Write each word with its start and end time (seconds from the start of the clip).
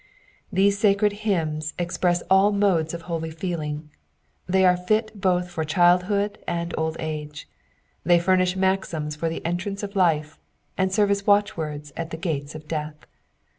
These 0.51 0.79
sacred 0.79 1.11
hymns 1.29 1.75
express 1.77 2.23
all 2.27 2.51
modes 2.51 2.95
of 2.95 3.03
holy 3.03 3.29
feeling; 3.29 3.91
they 4.47 4.65
are 4.65 4.75
fit 4.75 5.11
both 5.13 5.51
for 5.51 5.63
childhood 5.63 6.39
and 6.47 6.73
old 6.75 6.95
age: 6.97 7.47
they 8.03 8.17
furnish 8.19 8.55
maxims 8.55 9.15
for 9.15 9.29
the 9.29 9.45
entrance 9.45 9.83
of 9.83 9.95
life, 9.95 10.39
and 10.75 10.91
serve 10.91 11.11
as 11.11 11.27
watchwords 11.27 11.93
at 11.95 12.09
the 12.09 12.17
gates 12.17 12.55
of 12.55 12.67
death. 12.67 13.05